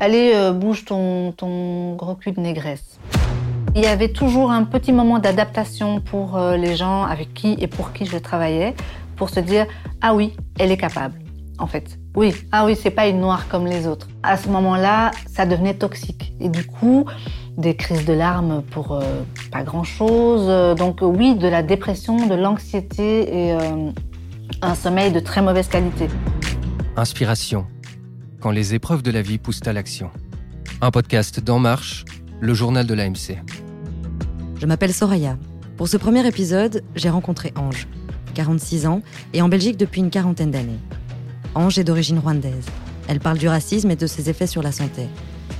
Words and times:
allez, 0.00 0.32
euh, 0.34 0.52
bouge 0.52 0.84
ton, 0.84 1.94
gros 1.94 2.16
cul 2.16 2.32
de 2.32 2.40
négresse. 2.40 2.98
Il 3.76 3.82
y 3.82 3.86
avait 3.86 4.08
toujours 4.08 4.50
un 4.50 4.64
petit 4.64 4.92
moment 4.92 5.20
d'adaptation 5.20 6.00
pour 6.00 6.36
euh, 6.36 6.56
les 6.56 6.74
gens 6.74 7.04
avec 7.04 7.32
qui 7.34 7.56
et 7.60 7.68
pour 7.68 7.92
qui 7.92 8.04
je 8.06 8.18
travaillais, 8.18 8.74
pour 9.14 9.30
se 9.30 9.38
dire 9.38 9.66
ah 10.00 10.14
oui, 10.14 10.34
elle 10.58 10.72
est 10.72 10.76
capable. 10.76 11.20
En 11.58 11.66
fait, 11.66 11.98
oui, 12.16 12.34
ah 12.50 12.64
oui, 12.64 12.74
c'est 12.74 12.90
pas 12.90 13.06
une 13.06 13.20
noire 13.20 13.46
comme 13.48 13.66
les 13.66 13.86
autres. 13.86 14.08
À 14.22 14.38
ce 14.38 14.48
moment-là, 14.48 15.10
ça 15.28 15.44
devenait 15.44 15.74
toxique 15.74 16.32
et 16.40 16.48
du 16.48 16.66
coup, 16.66 17.04
des 17.58 17.76
crises 17.76 18.06
de 18.06 18.14
larmes 18.14 18.62
pour 18.70 18.92
euh, 18.92 19.02
pas 19.52 19.62
grand-chose. 19.62 20.76
Donc 20.76 21.00
oui, 21.02 21.34
de 21.34 21.46
la 21.46 21.62
dépression, 21.62 22.26
de 22.26 22.34
l'anxiété 22.34 23.48
et 23.50 23.56
un 24.62 24.74
sommeil 24.74 25.12
de 25.12 25.20
très 25.20 25.42
mauvaise 25.42 25.68
qualité. 25.68 26.08
Inspiration, 26.96 27.66
quand 28.40 28.50
les 28.50 28.74
épreuves 28.74 29.02
de 29.02 29.10
la 29.10 29.22
vie 29.22 29.38
poussent 29.38 29.66
à 29.66 29.72
l'action. 29.72 30.10
Un 30.80 30.90
podcast 30.90 31.40
d'En 31.40 31.58
Marche, 31.58 32.04
le 32.40 32.54
journal 32.54 32.86
de 32.86 32.94
l'AMC. 32.94 33.38
Je 34.58 34.66
m'appelle 34.66 34.94
Soraya. 34.94 35.36
Pour 35.76 35.88
ce 35.88 35.98
premier 35.98 36.26
épisode, 36.26 36.82
j'ai 36.94 37.10
rencontré 37.10 37.52
Ange, 37.54 37.86
46 38.34 38.86
ans 38.86 39.02
et 39.34 39.42
en 39.42 39.48
Belgique 39.48 39.76
depuis 39.76 40.00
une 40.00 40.10
quarantaine 40.10 40.50
d'années. 40.50 40.78
Ange 41.54 41.78
est 41.78 41.84
d'origine 41.84 42.18
rwandaise. 42.18 42.66
Elle 43.08 43.20
parle 43.20 43.38
du 43.38 43.48
racisme 43.48 43.90
et 43.90 43.96
de 43.96 44.06
ses 44.06 44.30
effets 44.30 44.46
sur 44.46 44.62
la 44.62 44.72
santé. 44.72 45.06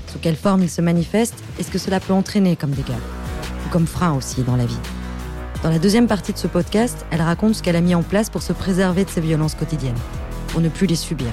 Sous 0.07 0.19
quelle 0.19 0.37
forme 0.37 0.62
il 0.62 0.71
se 0.71 0.80
manifeste 0.80 1.43
et 1.59 1.62
ce 1.62 1.71
que 1.71 1.79
cela 1.79 2.01
peut 2.01 2.12
entraîner 2.12 2.57
comme 2.57 2.71
dégâts. 2.71 2.93
Ou 3.66 3.71
comme 3.71 3.87
frein 3.87 4.15
aussi 4.15 4.43
dans 4.43 4.57
la 4.57 4.66
vie. 4.66 4.79
Dans 5.62 5.71
la 5.71 5.79
deuxième 5.79 6.07
partie 6.07 6.33
de 6.33 6.38
ce 6.38 6.47
podcast, 6.47 7.05
elle 7.10 7.21
raconte 7.21 7.57
ce 7.57 7.62
qu'elle 7.62 7.77
a 7.77 7.83
mis 7.83 7.95
en 7.95 8.02
place 8.02 8.30
pour 8.30 8.43
se 8.43 8.55
préserver 8.55 9.05
de 9.05 9.10
ces 9.10 9.21
violences 9.21 9.55
quotidiennes, 9.55 9.99
pour 10.49 10.62
ne 10.62 10.71
plus 10.71 10.87
les 10.87 10.97
subir. 10.97 11.29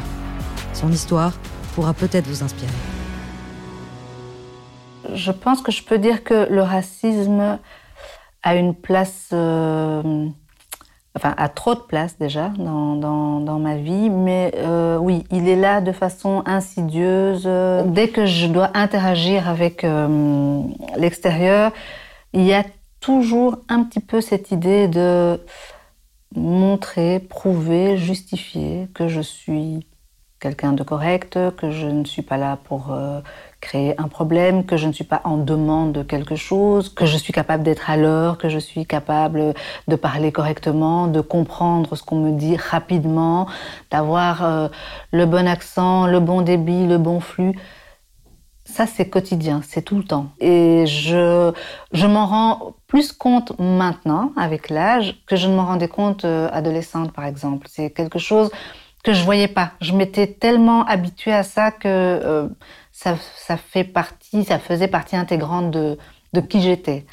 Son 0.78 0.92
histoire 0.92 1.34
pourra 1.74 1.96
peut-être 1.96 2.28
vous 2.28 2.44
inspirer. 2.44 2.70
Je 5.12 5.32
pense 5.32 5.62
que 5.64 5.72
je 5.72 5.82
peux 5.82 5.98
dire 5.98 6.24
que 6.24 6.48
le 6.52 6.62
racisme 6.62 7.58
a 8.44 8.56
une 8.56 8.76
place, 8.76 9.30
euh, 9.34 10.28
enfin 11.16 11.34
a 11.36 11.50
trop 11.50 11.74
de 11.74 11.80
place 11.80 12.20
déjà 12.20 12.50
dans, 12.60 13.58
ma 13.60 13.78
vie, 13.78 14.12
mais 14.12 14.54
euh, 14.58 14.98
oui, 14.98 15.24
il 15.32 15.50
est 15.50 15.56
là 15.56 15.82
de 15.82 15.92
façon 15.92 16.44
insidieuse. 16.46 17.50
Dès 17.88 18.10
que 18.10 18.28
je 18.28 18.46
dois 18.46 18.70
interagir 18.76 19.50
avec 19.50 19.84
euh, 19.84 20.62
l'extérieur, 20.96 21.72
il 22.34 22.44
y 22.44 22.54
a 22.54 22.64
toujours 23.00 23.58
un 23.68 23.84
petit 23.84 24.00
peu 24.00 24.22
cette 24.22 24.52
idée 24.52 24.88
de 24.88 25.42
montrer, 26.36 27.20
prouver, 27.20 27.98
justifier 27.98 28.88
que 28.94 29.08
je 29.08 29.22
suis 29.22 29.88
quelqu'un 30.40 30.74
de 30.74 30.84
correct, 30.84 31.40
que 31.58 31.72
je 31.72 31.88
ne 31.88 32.06
suis 32.06 32.22
pas 32.22 32.38
là 32.38 32.58
pour 32.64 32.92
euh, 32.92 33.22
créer 33.60 34.00
un 34.00 34.08
problème, 34.08 34.66
que 34.66 34.78
je 34.78 34.88
ne 34.88 34.94
suis 34.94 35.04
pas 35.04 35.22
en 35.24 35.38
demande 35.38 35.94
de 35.94 36.04
quelque 36.04 36.36
chose, 36.36 36.90
que 36.90 37.06
je 37.06 37.18
suis 37.18 37.34
capable 37.34 37.64
d'être 37.64 37.90
à 37.90 37.98
l'heure, 37.98 38.38
que 38.38 38.50
je 38.50 38.60
suis 38.60 38.86
capable 38.86 39.54
de 39.88 39.96
parler 39.96 40.32
correctement, 40.32 41.08
de 41.08 41.22
comprendre 41.22 41.96
ce 41.96 42.04
qu'on 42.04 42.18
me 42.20 42.32
dit 42.32 42.56
rapidement, 42.56 43.48
d'avoir 43.90 44.44
euh, 44.44 44.68
le 45.12 45.26
bon 45.26 45.48
accent, 45.48 46.06
le 46.06 46.20
bon 46.20 46.42
débit, 46.42 46.86
le 46.86 46.98
bon 46.98 47.20
flux. 47.20 47.58
Ça, 48.64 48.86
c'est 48.86 49.10
quotidien, 49.10 49.62
c'est 49.66 49.82
tout 49.82 49.98
le 49.98 50.04
temps. 50.04 50.28
Et 50.40 50.86
je, 50.86 51.54
je 51.94 52.06
m'en 52.06 52.26
rends 52.26 52.74
plus 52.86 53.14
compte 53.14 53.58
maintenant, 53.60 54.34
avec 54.36 54.70
l'âge, 54.70 55.16
que 55.26 55.36
je 55.38 55.48
ne 55.48 55.56
m'en 55.56 55.66
rendais 55.66 55.88
compte 55.88 56.26
euh, 56.26 56.50
adolescente, 56.52 57.14
par 57.14 57.26
exemple. 57.26 57.68
C'est 57.70 57.90
quelque 57.90 58.20
chose 58.20 58.52
que 59.08 59.14
je 59.14 59.24
voyais 59.24 59.48
pas. 59.48 59.72
Je 59.80 59.94
m'étais 59.94 60.28
tellement 60.28 60.86
habituée 60.86 61.32
à 61.32 61.44
ça 61.44 61.72
que 61.72 61.88
euh, 61.88 62.50
ça, 62.92 63.16
ça, 63.38 63.56
fait 63.56 63.86
partie, 63.86 64.44
ça 64.44 64.60
faisait 64.60 64.90
partie 64.90 65.16
intégrante 65.16 65.72
de, 65.72 65.98
de 66.34 66.42
qui 66.42 66.60
j'étais. 66.60 67.06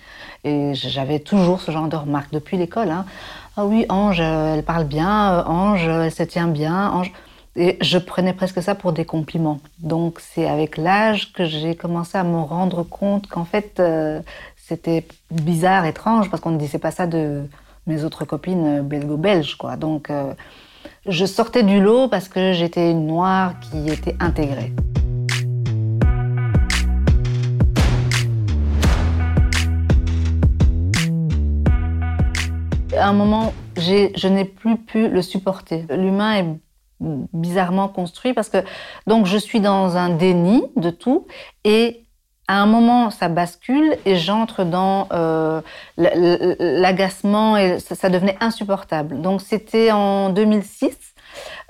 Et 0.42 0.74
j'avais 0.74 1.20
toujours 1.20 1.60
ce 1.60 1.70
genre 1.70 1.86
de 1.86 1.94
remarques 1.94 2.32
depuis 2.32 2.56
l'école. 2.56 2.90
Hein. 2.90 3.04
Ah 3.56 3.64
oui, 3.64 3.86
Ange, 3.88 4.18
elle 4.18 4.64
parle 4.64 4.86
bien, 4.86 5.34
euh, 5.34 5.44
Ange, 5.44 5.86
elle 5.86 6.10
se 6.10 6.24
tient 6.24 6.48
bien, 6.48 6.90
Ange. 6.90 7.12
Et 7.54 7.78
je 7.80 7.98
prenais 7.98 8.32
presque 8.32 8.60
ça 8.60 8.74
pour 8.74 8.92
des 8.92 9.04
compliments. 9.04 9.60
Donc 9.78 10.18
c'est 10.18 10.48
avec 10.48 10.76
l'âge 10.76 11.32
que 11.32 11.44
j'ai 11.44 11.76
commencé 11.76 12.18
à 12.18 12.24
me 12.24 12.40
rendre 12.40 12.82
compte 12.82 13.28
qu'en 13.28 13.44
fait 13.44 13.78
euh, 13.78 14.20
c'était 14.56 15.06
bizarre, 15.30 15.86
étrange, 15.86 16.28
parce 16.28 16.42
qu'on 16.42 16.50
ne 16.50 16.58
disait 16.58 16.80
pas 16.80 16.90
ça 16.90 17.06
de 17.06 17.44
mes 17.86 18.02
autres 18.02 18.24
copines 18.24 18.80
belgo-belges. 18.80 19.54
quoi. 19.54 19.76
Donc 19.76 20.10
je 21.06 21.24
sortais 21.24 21.62
du 21.62 21.80
lot 21.80 22.08
parce 22.08 22.28
que 22.28 22.52
j'étais 22.52 22.90
une 22.90 23.06
noire 23.06 23.54
qui 23.60 23.88
était 23.88 24.16
intégrée. 24.20 24.72
À 32.96 33.08
un 33.08 33.12
moment, 33.12 33.52
je 33.76 34.28
n'ai 34.28 34.44
plus 34.44 34.76
pu 34.76 35.08
le 35.08 35.20
supporter. 35.20 35.84
L'humain 35.90 36.34
est 36.34 36.46
bizarrement 37.32 37.88
construit 37.88 38.32
parce 38.32 38.48
que 38.48 38.58
donc 39.06 39.26
je 39.26 39.36
suis 39.36 39.60
dans 39.60 39.96
un 39.96 40.10
déni 40.10 40.62
de 40.76 40.90
tout 40.90 41.26
et 41.64 42.03
à 42.46 42.60
un 42.60 42.66
moment, 42.66 43.10
ça 43.10 43.28
bascule 43.28 43.96
et 44.04 44.16
j'entre 44.16 44.64
dans 44.64 45.08
euh, 45.12 45.60
l'agacement 45.96 47.56
et 47.56 47.78
ça, 47.80 48.10
devenait 48.10 48.36
insupportable. 48.40 49.20
Donc 49.20 49.40
c'était 49.40 49.90
en 49.92 50.28
2006. 50.28 50.96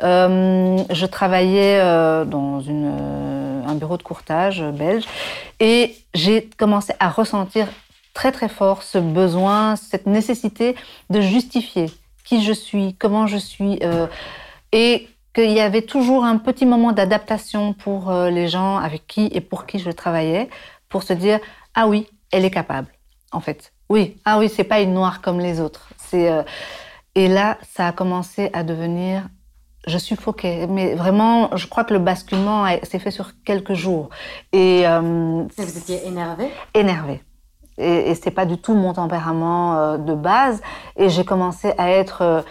Euh, 0.03 0.77
je 0.91 1.07
travaillais 1.07 1.79
euh, 1.81 2.25
dans 2.25 2.61
un 2.69 3.75
bureau 3.77 3.97
de 3.97 4.03
courtage 4.03 4.63
belge 4.63 5.05
et 5.61 5.95
j'ai 6.13 6.51
commencé 6.59 6.93
à 6.99 7.09
ressentir 7.09 7.69
très 8.13 8.33
très 8.33 8.49
fort 8.49 8.83
ce 8.83 8.99
besoin, 8.99 9.77
cette 9.77 10.07
nécessité 10.07 10.75
de 11.09 11.21
justifier 11.21 11.87
qui 12.25 12.43
je 12.43 12.53
suis, 12.53 12.95
comment 12.99 13.27
je 13.27 13.37
suis. 13.37 13.79
et 14.73 15.09
qu'il 15.35 15.51
y 15.51 15.61
avait 15.61 15.83
toujours 15.83 16.25
un 16.25 16.39
petit 16.39 16.65
moment 16.65 16.93
d'adaptation 16.93 17.75
pour 17.75 18.11
euh, 18.11 18.31
les 18.31 18.49
gens 18.49 18.79
avec 18.79 19.07
qui 19.07 19.29
et 19.33 19.41
pour 19.41 19.67
qui 19.67 19.79
je 19.79 19.91
travaillais, 19.91 20.49
pour 20.89 21.03
se 21.03 21.13
dire 21.13 21.41
ah 21.75 21.89
oui, 21.89 22.07
elle 22.31 22.45
est 22.45 22.51
capable. 22.51 22.89
En 23.33 23.41
fait, 23.41 23.73
oui, 23.89 24.17
ah 24.25 24.39
oui, 24.39 24.49
c'est 24.49 24.65
pas 24.65 24.81
une 24.81 24.95
noire 24.95 25.21
comme 25.21 25.41
les 25.41 25.61
autres. 25.61 25.89
C'est 25.99 26.31
euh, 26.31 26.43
et 27.17 27.29
là, 27.29 27.59
ça 27.75 27.89
a 27.89 27.93
commencé 27.93 28.51
à 28.53 28.63
devenir 28.63 29.29
je 29.87 29.99
suffoquais, 29.99 30.67
mais 30.67 30.95
vraiment, 30.95 31.55
je 31.57 31.67
crois 31.67 31.85
que 31.85 31.93
le 31.93 32.01
basculement 32.01 32.65
s'est 32.85 32.99
fait 32.99 33.11
sur 33.11 33.33
quelques 33.45 33.75
jours. 33.75 34.09
Et 34.51 34.87
euh, 34.87 35.45
vous 35.59 35.79
étiez 35.79 36.07
énervée? 36.07 36.49
Énervée. 36.73 37.23
Et, 37.77 38.11
et 38.11 38.15
c'est 38.15 38.31
pas 38.31 38.47
du 38.47 38.57
tout 38.57 38.73
mon 38.73 38.95
tempérament 38.95 39.99
de 39.99 40.15
base. 40.15 40.63
Et 40.97 41.11
j'ai 41.11 41.27
commencé 41.27 41.75
à 41.77 41.91
être 41.91 42.45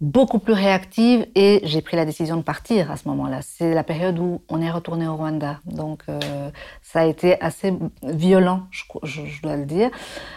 beaucoup 0.00 0.38
plus 0.38 0.52
réactive 0.52 1.26
et 1.34 1.60
j'ai 1.64 1.82
pris 1.82 1.96
la 1.96 2.04
décision 2.04 2.36
de 2.36 2.42
partir 2.42 2.90
à 2.90 2.96
ce 2.96 3.08
moment-là. 3.08 3.40
C'est 3.42 3.74
la 3.74 3.82
période 3.82 4.18
où 4.18 4.42
on 4.48 4.62
est 4.62 4.70
retourné 4.70 5.08
au 5.08 5.16
Rwanda. 5.16 5.60
Donc 5.64 6.02
euh, 6.08 6.50
ça 6.82 7.00
a 7.00 7.04
été 7.04 7.40
assez 7.40 7.74
violent, 8.02 8.68
je, 9.02 9.42
dois 9.42 9.56
le 9.56 9.64
dire. 9.64 9.90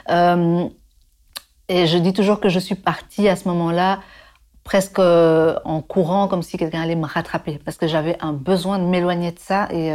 Euh, 0.10 0.68
et 1.70 1.86
je 1.86 1.98
dis 1.98 2.14
toujours 2.14 2.40
que 2.40 2.50
je 2.50 2.60
suis 2.60 2.76
partie 2.76 3.30
à 3.30 3.36
ce 3.36 3.48
moment-là 3.50 4.00
presque 4.64 5.00
euh, 5.00 5.58
en 5.64 5.82
courant 5.82 6.28
comme 6.28 6.44
si 6.44 6.58
quelqu'un 6.58 6.82
allait 6.82 6.96
me 6.96 7.06
rattraper 7.06 7.60
parce 7.64 7.78
que 7.78 7.88
j'avais 7.88 8.18
un 8.22 8.34
besoin 8.34 8.78
de 8.80 8.86
m'éloigner 8.86 9.32
de 9.32 9.40
ça 9.40 9.68
et, 9.72 9.92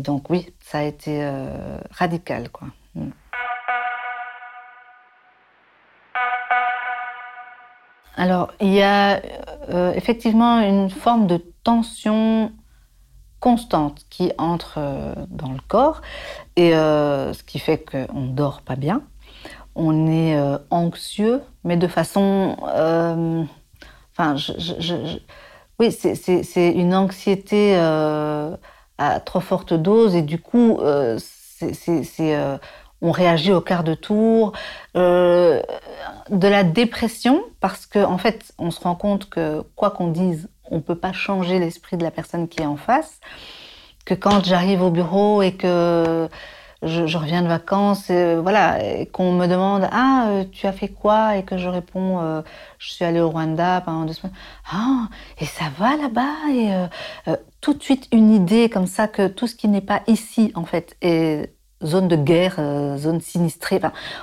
donc 0.00 0.30
oui, 0.30 0.54
ça 0.60 0.78
a 0.78 0.82
été 0.82 1.28
radical 1.90 2.48
quoi. 2.48 2.68
Mm. 2.94 3.10
Alors, 8.16 8.52
il 8.60 8.72
y 8.72 8.82
a 8.82 9.22
euh, 9.70 9.92
effectivement 9.94 10.60
une 10.60 10.90
forme 10.90 11.26
de 11.26 11.38
tension 11.62 12.52
constante 13.38 14.04
qui 14.10 14.32
entre 14.36 14.74
euh, 14.78 15.14
dans 15.28 15.52
le 15.52 15.60
corps, 15.66 16.02
et 16.56 16.74
euh, 16.74 17.32
ce 17.32 17.42
qui 17.42 17.58
fait 17.58 17.78
qu'on 17.78 18.20
ne 18.20 18.32
dort 18.32 18.62
pas 18.62 18.76
bien. 18.76 19.02
On 19.74 20.08
est 20.08 20.36
anxieux, 20.70 21.42
mais 21.64 21.76
de 21.76 21.86
façon... 21.86 22.56
Enfin, 24.12 24.34
oui, 25.78 25.92
c'est 25.92 26.72
une 26.72 26.94
anxiété 26.94 27.76
à 27.76 29.20
trop 29.24 29.40
forte 29.40 29.72
dose, 29.72 30.16
et 30.16 30.22
du 30.22 30.40
coup, 30.40 30.80
c'est 31.18 32.50
on 33.02 33.10
réagit 33.10 33.52
au 33.52 33.60
quart 33.60 33.84
de 33.84 33.94
tour, 33.94 34.52
euh, 34.96 35.62
de 36.28 36.48
la 36.48 36.64
dépression, 36.64 37.42
parce 37.60 37.86
qu'en 37.86 38.12
en 38.12 38.18
fait, 38.18 38.52
on 38.58 38.70
se 38.70 38.80
rend 38.80 38.94
compte 38.94 39.28
que 39.28 39.62
quoi 39.76 39.90
qu'on 39.90 40.08
dise, 40.08 40.48
on 40.70 40.76
ne 40.76 40.80
peut 40.80 40.94
pas 40.94 41.12
changer 41.12 41.58
l'esprit 41.58 41.96
de 41.96 42.02
la 42.02 42.10
personne 42.10 42.48
qui 42.48 42.62
est 42.62 42.66
en 42.66 42.76
face, 42.76 43.20
que 44.04 44.14
quand 44.14 44.44
j'arrive 44.44 44.82
au 44.82 44.90
bureau 44.90 45.42
et 45.42 45.52
que 45.52 46.28
je, 46.82 47.16
reviens 47.16 47.42
de 47.42 47.48
vacances, 47.48 48.08
et, 48.10 48.36
voilà, 48.36 48.78
qu'on 49.12 49.32
me 49.32 49.46
demande 49.46 49.86
ah 49.92 50.28
euh, 50.28 50.44
tu 50.50 50.66
as 50.66 50.72
fait 50.72 50.88
quoi? 50.88 51.36
Et 51.36 51.42
que 51.44 51.58
je 51.58 51.68
réponds 51.68 52.20
euh, 52.20 52.42
je 52.78 52.92
suis 52.92 53.04
allée 53.04 53.20
au 53.20 53.30
Rwanda 53.30 53.82
pendant 53.82 54.04
deux 54.04 54.14
semaines. 54.14 54.34
Ah 54.70 55.08
et 55.38 55.44
ça 55.44 55.66
va 55.78 55.96
là-bas 55.96 56.50
et 56.50 56.74
euh, 57.28 57.36
tout 57.60 57.74
de 57.74 57.82
suite 57.82 58.08
une 58.12 58.32
idée 58.32 58.70
comme 58.70 58.86
ça 58.86 59.08
que 59.08 59.28
tout 59.28 59.46
ce 59.46 59.54
qui 59.54 59.68
n'est 59.68 59.80
pas 59.82 60.02
ici 60.06 60.52
en 60.54 60.64
fait 60.64 60.96
est 61.02 61.54
zone 61.84 62.08
de 62.08 62.16
guerre, 62.16 62.56
zone 62.98 63.20
sinistrée. 63.20 63.80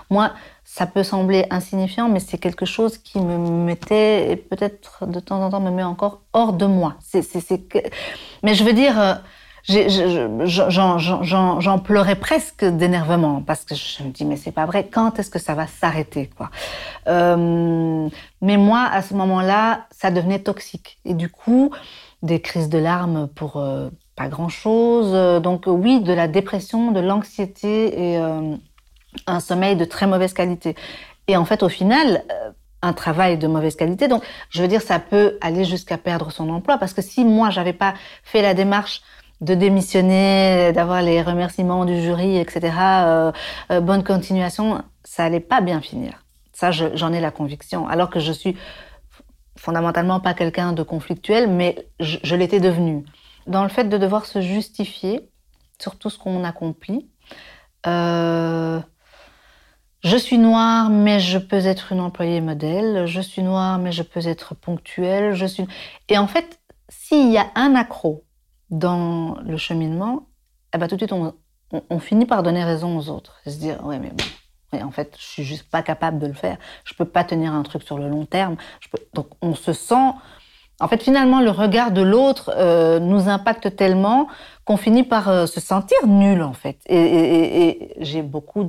Moi 0.10 0.32
ça 0.64 0.86
peut 0.86 1.04
sembler 1.04 1.46
insignifiant, 1.50 2.10
mais 2.10 2.20
c'est 2.20 2.38
quelque 2.38 2.66
chose 2.66 2.98
qui 2.98 3.20
me 3.20 3.38
mettait, 3.38 4.32
et 4.32 4.36
peut-être 4.36 5.08
de 5.08 5.20
temps 5.22 5.42
en 5.42 5.50
temps 5.50 5.62
me 5.62 5.72
met 5.72 5.82
encore 5.82 6.22
hors 6.34 6.54
de 6.54 6.66
moi. 6.66 6.96
C'est, 7.00 7.24
Mais 8.44 8.54
je 8.54 8.64
veux 8.66 8.74
dire, 8.74 9.22
j'en 11.60 11.80
pleurais 11.80 12.16
presque 12.16 12.66
d'énervement 12.66 13.42
parce 13.42 13.66
que 13.66 13.76
je 13.76 14.04
me 14.04 14.10
dis 14.10 14.26
mais 14.26 14.36
c'est 14.36 14.52
pas 14.52 14.66
vrai 14.66 14.88
quand 14.88 15.20
est-ce 15.20 15.30
que 15.30 15.40
ça 15.40 15.56
va 15.56 15.68
s'arrêter 15.68 16.30
quoi? 16.38 16.50
Euh, 17.08 18.08
mais 18.42 18.58
moi 18.58 18.88
à 18.92 19.02
ce 19.02 19.14
moment-là 19.14 19.88
ça 19.92 20.12
devenait 20.12 20.40
toxique 20.40 21.00
et 21.06 21.14
du 21.14 21.30
coup 21.30 21.72
des 22.24 22.40
crises 22.42 22.70
de 22.70 22.78
larmes 22.78 23.28
pour 23.36 23.58
euh, 23.58 23.90
pas 24.18 24.28
grand 24.28 24.50
chose 24.50 25.42
donc 25.42 25.64
oui 25.68 26.02
de 26.02 26.12
la 26.12 26.28
dépression 26.28 26.92
de 26.92 27.00
l'anxiété 27.00 28.12
et 28.12 28.18
euh, 28.18 28.56
un 29.28 29.40
sommeil 29.40 29.76
de 29.78 29.86
très 29.86 30.08
mauvaise 30.08 30.34
qualité 30.34 30.76
et 31.28 31.38
en 31.38 31.46
fait 31.46 31.64
au 31.64 31.70
final 31.70 32.24
un 32.82 32.94
travail 32.94 33.38
de 33.38 33.48
mauvaise 33.48 33.76
qualité 33.76 34.08
donc 34.08 34.24
je 34.50 34.62
veux 34.62 34.68
dire 34.68 34.82
ça 34.82 35.00
peut 35.00 35.38
aller 35.40 35.64
jusqu'à 35.64 35.98
perdre 35.98 36.32
son 36.32 36.50
emploi 36.50 36.78
parce 36.78 36.94
que 36.94 37.02
si 37.02 37.24
moi 37.24 37.52
j'avais 37.52 37.74
pas 37.74 37.94
fait 38.24 38.42
la 38.42 38.54
démarche 38.54 39.02
de 39.42 39.54
démissionner, 39.54 40.72
d'avoir 40.74 41.02
les 41.02 41.22
remerciements 41.22 41.86
du 41.86 42.02
jury, 42.02 42.38
etc. 42.38 42.74
Euh, 42.80 43.32
euh, 43.72 43.82
bonne 43.82 44.04
continuation, 44.04 44.84
ça 45.04 45.26
allait 45.26 45.40
pas 45.40 45.62
bien 45.62 45.82
finir. 45.82 46.24
Ça, 46.54 46.72
j'en 46.72 47.14
ai 47.14 47.20
la 47.20 47.30
conviction. 47.30 47.88
Alors 47.88 48.10
que 48.10 48.20
je 48.20 48.32
suis 48.32 48.58
fondamentalement 49.56 50.20
pas 50.20 50.34
quelqu'un 50.34 50.74
de 50.74 50.82
conflictuel, 50.82 51.50
mais 51.50 51.88
je, 52.00 52.36
l'étais 52.36 52.60
devenu. 52.60 53.06
Dans 53.48 53.64
le 53.64 53.70
fait 53.70 53.86
de 53.86 53.98
devoir 53.98 54.26
se 54.26 54.42
justifier 54.42 55.30
sur 55.80 55.98
tout 55.98 56.10
ce 56.10 56.18
qu'on 56.18 56.44
accomplit, 56.44 57.10
euh, 57.86 58.80
je 60.04 60.18
suis 60.18 60.38
noire, 60.38 60.90
mais 60.90 61.20
je 61.20 61.38
peux 61.38 61.66
être 61.66 61.92
une 61.92 62.00
employée 62.00 62.42
modèle. 62.42 63.08
Je 63.08 63.20
suis 63.20 63.42
noire, 63.42 63.80
mais 63.80 63.92
je 63.92 64.04
peux 64.04 64.26
être 64.28 64.56
ponctuelle. 64.56 65.34
Je 65.34 65.46
suis... 65.46 65.66
Et 66.08 66.18
en 66.18 66.28
fait, 66.28 66.60
s'il 66.90 67.32
y 67.32 67.38
a 67.38 67.48
un 67.56 67.76
accro 67.76 68.24
dans 68.70 69.38
le 69.42 69.58
cheminement, 69.58 70.28
eh 70.74 70.78
ben, 70.78 70.88
tout 70.88 70.96
de 70.96 71.02
suite, 71.02 71.14
on, 71.14 72.00
finit 72.00 72.26
par 72.26 72.44
donner 72.44 72.64
raison 72.64 72.98
aux 72.98 73.10
autres. 73.10 73.38
Et 73.46 73.52
se 73.52 73.58
dire, 73.58 73.84
ouais, 73.86 74.00
mais 74.00 74.12
bon, 74.12 74.84
en 74.84 74.92
fait, 74.92 75.16
je 75.18 75.24
suis 75.24 75.44
juste 75.44 75.70
pas 75.70 75.82
capable 75.82 76.20
de 76.20 76.28
le 76.28 76.34
faire. 76.34 76.58
Je 76.86 76.94
peux 76.94 77.06
pas 77.06 77.24
tenir 77.24 77.54
un 77.54 77.64
truc 77.64 77.84
sur 77.84 77.98
le 77.98 78.08
long 78.08 78.26
terme. 78.26 78.56
Donc, 79.14 79.28
on 79.42 79.56
se 79.56 79.74
sent. 79.74 80.12
En 80.80 80.88
fait, 80.88 81.02
finalement, 81.02 81.42
le 81.42 81.50
regard 81.50 81.92
de 81.92 82.02
l'autre 82.02 82.52
euh, 82.56 83.00
nous 83.00 83.30
impacte 83.30 83.76
tellement 83.76 84.28
qu'on 84.64 84.78
finit 84.78 85.04
par 85.04 85.28
euh, 85.28 85.46
se 85.48 85.60
sentir 85.60 85.98
nul, 86.06 86.44
en 86.44 86.54
fait. 86.54 86.78
Et, 86.88 87.96
j'ai 88.00 88.22
beaucoup 88.22 88.64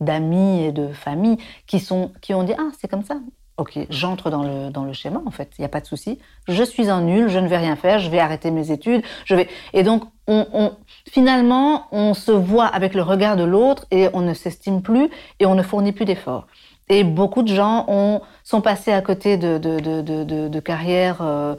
d'amis 0.00 0.64
et 0.64 0.72
de 0.72 0.88
familles 0.88 1.38
qui, 1.66 1.80
sont, 1.80 2.12
qui 2.20 2.34
ont 2.34 2.42
dit 2.42 2.52
Ah, 2.58 2.68
c'est 2.78 2.88
comme 2.88 3.04
ça. 3.04 3.16
Ok, 3.56 3.78
j'entre 3.90 4.30
dans 4.30 4.42
le, 4.42 4.70
dans 4.70 4.84
le 4.84 4.94
schéma, 4.94 5.20
en 5.26 5.30
fait, 5.30 5.50
il 5.58 5.60
n'y 5.60 5.66
a 5.66 5.68
pas 5.68 5.80
de 5.80 5.86
souci. 5.86 6.18
Je 6.48 6.62
suis 6.62 6.88
un 6.88 7.02
nul, 7.02 7.28
je 7.28 7.38
ne 7.38 7.46
vais 7.46 7.58
rien 7.58 7.76
faire, 7.76 7.98
je 7.98 8.08
vais 8.08 8.18
arrêter 8.18 8.50
mes 8.50 8.70
études, 8.70 9.02
je 9.26 9.34
vais... 9.34 9.48
Et 9.74 9.82
donc, 9.82 10.04
on, 10.26 10.72
finalement, 11.10 11.86
on 11.92 12.14
se 12.14 12.32
voit 12.32 12.66
avec 12.66 12.94
le 12.94 13.02
regard 13.02 13.36
de 13.36 13.44
l'autre 13.44 13.84
et 13.90 14.08
on 14.14 14.22
ne 14.22 14.32
s'estime 14.32 14.80
plus 14.80 15.10
et 15.40 15.46
on 15.46 15.54
ne 15.54 15.62
fournit 15.62 15.92
plus 15.92 16.06
d'efforts. 16.06 16.46
Et 16.90 17.04
beaucoup 17.04 17.42
de 17.42 17.54
gens 17.54 17.84
ont, 17.86 18.20
sont 18.42 18.60
passés 18.60 18.92
à 18.92 19.00
côté 19.00 19.36
de, 19.36 19.58
de, 19.58 20.48
de, 20.48 20.60
carrières 20.60 21.22
euh, 21.22 21.54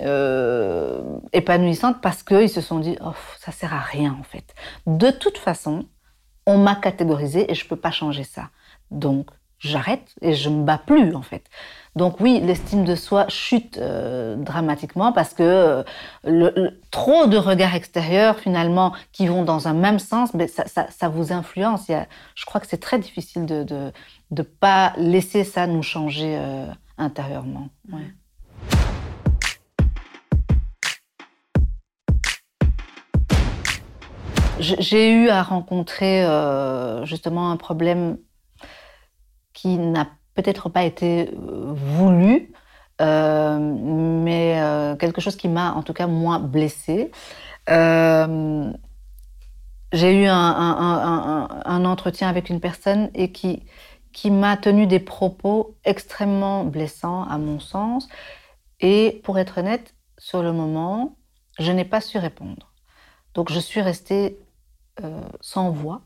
euh, 0.00 1.02
épanouissantes 1.34 2.00
parce 2.00 2.22
qu'ils 2.22 2.48
se 2.48 2.62
sont 2.62 2.78
dit, 2.78 2.96
oh, 3.04 3.12
ça 3.38 3.52
sert 3.52 3.74
à 3.74 3.80
rien, 3.80 4.16
en 4.18 4.22
fait. 4.22 4.54
De 4.86 5.10
toute 5.10 5.36
façon, 5.36 5.84
on 6.46 6.56
m'a 6.56 6.74
catégorisé 6.74 7.52
et 7.52 7.54
je 7.54 7.64
ne 7.64 7.68
peux 7.68 7.76
pas 7.76 7.90
changer 7.90 8.24
ça. 8.24 8.48
Donc, 8.90 9.26
j'arrête 9.58 10.14
et 10.22 10.32
je 10.32 10.48
me 10.48 10.64
bats 10.64 10.80
plus 10.84 11.14
en 11.14 11.22
fait. 11.22 11.44
Donc 11.94 12.20
oui, 12.20 12.40
l'estime 12.42 12.84
de 12.84 12.96
soi 12.96 13.26
chute 13.28 13.78
euh, 13.78 14.34
dramatiquement 14.34 15.12
parce 15.12 15.34
que 15.34 15.84
le, 16.24 16.80
trop 16.90 17.26
de 17.26 17.36
regards 17.36 17.76
extérieurs 17.76 18.38
finalement 18.40 18.92
qui 19.12 19.28
vont 19.28 19.44
dans 19.44 19.68
un 19.68 19.74
même 19.74 20.00
sens, 20.00 20.34
mais 20.34 20.48
ça, 20.48 20.64
ça, 20.66 21.08
vous 21.08 21.32
influence. 21.32 21.88
Il 21.88 21.92
y 21.92 21.94
a, 21.94 22.08
je 22.34 22.44
crois 22.44 22.60
que 22.60 22.66
c'est 22.66 22.80
très 22.80 22.98
difficile 22.98 23.46
de 23.46 23.92
de 24.32 24.42
pas 24.42 24.92
laisser 24.96 25.44
ça 25.44 25.68
nous 25.68 25.84
changer 25.84 26.36
euh, 26.36 26.66
intérieurement. 26.98 27.68
Ouais. 27.92 28.00
J'ai 34.58 35.12
eu 35.12 35.28
à 35.28 35.42
rencontrer 35.42 36.24
justement 37.04 37.50
un 37.50 37.56
problème 37.56 38.16
qui 39.52 39.76
n'a 39.78 40.06
peut-être 40.34 40.68
pas 40.68 40.84
été 40.84 41.30
euh, 41.30 41.72
voulu, 41.74 42.52
euh, 43.00 43.58
mais 43.58 44.60
euh, 44.60 44.96
quelque 44.96 45.20
chose 45.20 45.36
qui 45.36 45.48
m'a 45.48 45.72
en 45.72 45.82
tout 45.82 45.92
cas 45.92 46.06
moins 46.06 46.38
blessée. 46.38 47.10
j'ai 49.92 50.22
eu 50.22 50.26
un, 50.26 51.84
entretien 51.84 52.28
avec 52.28 52.48
une 52.48 52.60
personne 52.60 53.10
et 53.14 53.30
qui, 53.32 53.62
qui 54.12 54.30
m'a 54.30 54.56
tenu 54.56 54.86
des 54.86 55.00
propos 55.00 55.76
extrêmement 55.84 56.64
blessants 56.64 57.24
à 57.24 57.38
mon 57.38 57.60
sens. 57.60 58.08
Et 58.80 59.20
pour 59.24 59.38
être 59.38 59.58
honnête, 59.58 59.94
sur 60.18 60.42
le 60.42 60.52
moment, 60.52 61.16
je 61.58 61.72
n'ai 61.72 61.84
pas 61.84 62.00
su 62.00 62.18
répondre. 62.18 62.72
Donc 63.34 63.50
je 63.50 63.58
suis 63.58 63.80
restée 63.80 64.38
sans 65.40 65.70
voix. 65.70 66.02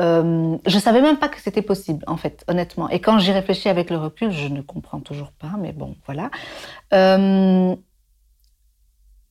Euh, 0.00 0.56
je 0.66 0.78
savais 0.78 1.02
même 1.02 1.18
pas 1.18 1.28
que 1.28 1.38
c'était 1.40 1.62
possible, 1.62 2.04
en 2.06 2.16
fait, 2.16 2.44
honnêtement. 2.48 2.88
Et 2.88 3.00
quand 3.00 3.18
j'y 3.18 3.32
réfléchis 3.32 3.68
avec 3.68 3.90
le 3.90 3.98
recul, 3.98 4.30
je 4.30 4.48
ne 4.48 4.62
comprends 4.62 5.00
toujours 5.00 5.32
pas, 5.32 5.52
mais 5.58 5.72
bon, 5.72 5.94
voilà. 6.06 6.30
Euh, 6.94 7.76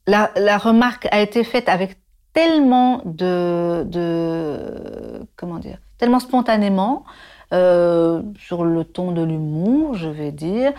la, 0.05 0.57
remarque 0.57 1.07
a 1.11 1.21
été 1.21 1.43
faite 1.43 1.69
avec 1.69 1.97
tellement 2.33 3.01
de 3.05 3.87
comment 5.35 5.57
dire, 5.57 5.79
tellement 5.97 6.19
spontanément, 6.19 7.03
euh, 7.53 8.21
sur 8.37 8.63
le 8.63 8.83
ton 8.83 9.11
de 9.11 9.23
l'humour, 9.23 9.95
je 9.95 10.09
vais 10.09 10.31
dire. 10.31 10.73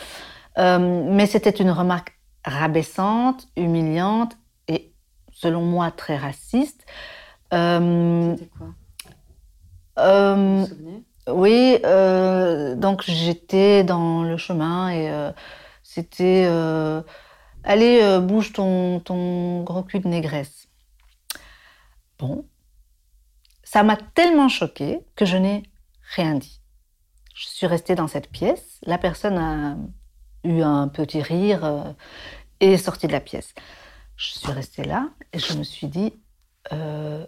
mais 0.56 1.26
c'était 1.26 1.50
une 1.50 1.70
remarque 1.70 2.18
rabaissante, 2.44 3.48
humiliante 3.56 4.36
et, 4.68 4.92
selon 5.32 5.62
moi, 5.62 5.90
très 5.90 6.16
raciste. 6.16 6.84
c'était 7.50 8.48
quoi? 8.56 8.68
Euh, 10.00 10.66
oui, 11.28 11.78
euh, 11.84 12.74
donc 12.74 13.02
j'étais 13.06 13.84
dans 13.84 14.22
le 14.22 14.36
chemin 14.36 14.88
et 14.90 15.10
euh, 15.10 15.32
c'était 15.82 16.46
allez, 17.64 18.18
bouge 18.20 18.52
ton, 18.52 19.00
ton 19.00 19.62
gros 19.62 19.82
cul 19.82 20.00
de 20.00 20.08
négresse. 20.08 20.68
Bon, 22.18 22.46
ça 23.62 23.82
m'a 23.82 23.96
tellement 23.96 24.48
choquée 24.48 25.00
que 25.16 25.24
je 25.24 25.36
n'ai 25.36 25.62
rien 26.14 26.34
dit. 26.34 26.59
Je 27.40 27.46
suis 27.46 27.66
restée 27.66 27.94
dans 27.94 28.06
cette 28.06 28.30
pièce. 28.30 28.78
La 28.84 28.98
personne 28.98 29.38
a 29.38 29.76
eu 30.44 30.60
un 30.60 30.88
petit 30.88 31.22
rire 31.22 31.94
et 32.60 32.74
est 32.74 32.76
sortie 32.76 33.06
de 33.06 33.12
la 33.12 33.20
pièce. 33.20 33.54
Je 34.16 34.32
suis 34.38 34.52
restée 34.52 34.84
là 34.84 35.08
et 35.32 35.38
je 35.38 35.54
me 35.54 35.62
suis 35.62 35.86
dit, 35.86 36.12
ce 36.70 37.26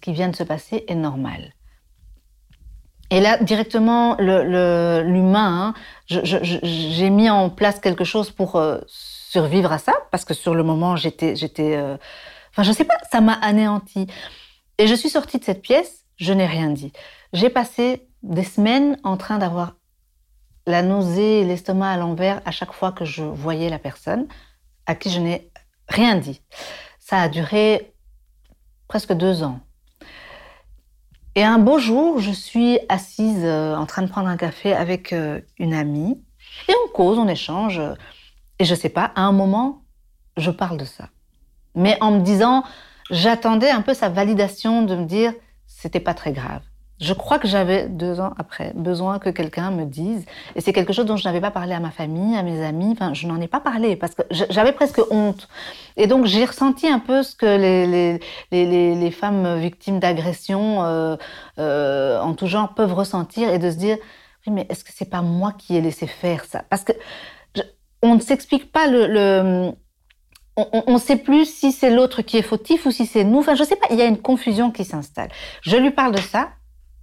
qui 0.00 0.14
vient 0.14 0.28
de 0.28 0.36
se 0.36 0.42
passer 0.42 0.86
est 0.88 0.94
normal? 0.94 1.52
Et 3.10 3.20
là, 3.20 3.36
directement, 3.42 4.16
l'humain, 4.18 5.74
hein, 6.08 6.22
j'ai 6.62 7.10
mis 7.10 7.28
en 7.28 7.50
place 7.50 7.78
quelque 7.78 8.04
chose 8.04 8.30
pour 8.30 8.56
euh, 8.56 8.78
survivre 8.86 9.70
à 9.70 9.76
ça, 9.76 9.92
parce 10.10 10.24
que 10.24 10.32
sur 10.32 10.54
le 10.54 10.62
moment, 10.62 10.96
j'étais, 10.96 11.36
euh, 11.76 11.98
enfin, 12.52 12.62
je 12.62 12.72
sais 12.72 12.86
pas, 12.86 12.96
ça 13.10 13.20
m'a 13.20 13.34
anéanti. 13.34 14.06
Et 14.78 14.86
je 14.86 14.94
suis 14.94 15.10
sortie 15.10 15.38
de 15.38 15.44
cette 15.44 15.60
pièce, 15.60 16.06
je 16.16 16.32
n'ai 16.32 16.46
rien 16.46 16.70
dit. 16.70 16.94
J'ai 17.34 17.50
passé 17.50 18.08
des 18.22 18.44
semaines 18.44 18.98
en 19.02 19.16
train 19.16 19.38
d'avoir 19.38 19.74
la 20.66 20.82
nausée 20.82 21.40
et 21.40 21.44
l'estomac 21.44 21.90
à 21.90 21.96
l'envers 21.96 22.40
à 22.44 22.50
chaque 22.50 22.72
fois 22.72 22.92
que 22.92 23.04
je 23.04 23.22
voyais 23.22 23.68
la 23.68 23.78
personne 23.78 24.26
à 24.86 24.94
qui 24.94 25.10
je 25.10 25.20
n'ai 25.20 25.50
rien 25.88 26.16
dit. 26.16 26.40
Ça 26.98 27.20
a 27.20 27.28
duré 27.28 27.92
presque 28.88 29.12
deux 29.12 29.42
ans. 29.42 29.60
Et 31.34 31.42
un 31.42 31.58
beau 31.58 31.78
jour, 31.78 32.20
je 32.20 32.30
suis 32.30 32.78
assise 32.88 33.42
euh, 33.42 33.74
en 33.74 33.86
train 33.86 34.02
de 34.02 34.08
prendre 34.08 34.28
un 34.28 34.36
café 34.36 34.74
avec 34.74 35.12
euh, 35.12 35.40
une 35.58 35.72
amie 35.72 36.22
et 36.68 36.72
on 36.84 36.92
cause, 36.92 37.18
on 37.18 37.26
échange. 37.26 37.80
Et 38.58 38.64
je 38.64 38.74
sais 38.74 38.90
pas, 38.90 39.12
à 39.16 39.22
un 39.22 39.32
moment, 39.32 39.82
je 40.36 40.50
parle 40.50 40.76
de 40.76 40.84
ça. 40.84 41.08
Mais 41.74 41.96
en 42.02 42.10
me 42.12 42.20
disant, 42.20 42.64
j'attendais 43.10 43.70
un 43.70 43.80
peu 43.82 43.94
sa 43.94 44.10
validation 44.10 44.82
de 44.82 44.94
me 44.94 45.06
dire 45.06 45.32
c'était 45.66 46.00
pas 46.00 46.14
très 46.14 46.32
grave. 46.32 46.62
Je 47.02 47.14
crois 47.14 47.40
que 47.40 47.48
j'avais 47.48 47.88
deux 47.88 48.20
ans 48.20 48.32
après 48.38 48.72
besoin 48.76 49.18
que 49.18 49.28
quelqu'un 49.28 49.72
me 49.72 49.84
dise, 49.84 50.24
et 50.54 50.60
c'est 50.60 50.72
quelque 50.72 50.92
chose 50.92 51.04
dont 51.04 51.16
je 51.16 51.24
n'avais 51.24 51.40
pas 51.40 51.50
parlé 51.50 51.74
à 51.74 51.80
ma 51.80 51.90
famille, 51.90 52.36
à 52.36 52.44
mes 52.44 52.64
amis. 52.64 52.92
Enfin, 52.92 53.12
je 53.12 53.26
n'en 53.26 53.40
ai 53.40 53.48
pas 53.48 53.58
parlé 53.58 53.96
parce 53.96 54.14
que 54.14 54.22
j'avais 54.30 54.70
presque 54.70 55.00
honte. 55.10 55.48
Et 55.96 56.06
donc 56.06 56.26
j'ai 56.26 56.44
ressenti 56.44 56.86
un 56.86 57.00
peu 57.00 57.24
ce 57.24 57.34
que 57.34 57.44
les 57.44 58.20
les, 58.52 58.94
les, 58.94 59.10
femmes 59.10 59.58
victimes 59.58 59.98
d'agressions 59.98 60.84
euh, 60.84 61.16
euh, 61.58 62.20
en 62.20 62.34
tout 62.34 62.46
genre 62.46 62.72
peuvent 62.74 62.94
ressentir 62.94 63.52
et 63.52 63.58
de 63.58 63.70
se 63.70 63.76
dire 63.76 63.96
oui 64.46 64.52
mais 64.52 64.66
est-ce 64.70 64.84
que 64.84 64.90
c'est 64.94 65.10
pas 65.10 65.22
moi 65.22 65.52
qui 65.58 65.76
ai 65.76 65.80
laissé 65.80 66.06
faire 66.06 66.44
ça? 66.44 66.62
Parce 66.70 66.84
que 66.84 66.92
on 68.00 68.14
ne 68.14 68.20
s'explique 68.20 68.70
pas 68.70 68.86
le, 68.86 69.08
le 69.08 69.72
on 70.56 70.92
ne 70.92 70.98
sait 70.98 71.16
plus 71.16 71.46
si 71.46 71.72
c'est 71.72 71.90
l'autre 71.90 72.22
qui 72.22 72.36
est 72.36 72.42
fautif 72.42 72.86
ou 72.86 72.90
si 72.90 73.06
c'est 73.06 73.24
nous. 73.24 73.38
Enfin, 73.38 73.54
je 73.54 73.64
sais 73.64 73.76
pas. 73.76 73.86
Il 73.90 73.96
y 73.96 74.02
a 74.02 74.06
une 74.06 74.20
confusion 74.20 74.70
qui 74.70 74.84
s'installe. 74.84 75.30
Je 75.62 75.76
lui 75.76 75.90
parle 75.90 76.14
de 76.14 76.20
ça. 76.20 76.50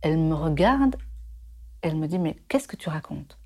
Elle 0.01 0.17
me 0.17 0.33
regarde, 0.33 0.95
elle 1.81 1.95
me 1.95 2.07
dit, 2.07 2.19
mais 2.19 2.35
qu'est-ce 2.47 2.67
que 2.67 2.75
tu 2.75 2.89
racontes? 2.89 3.37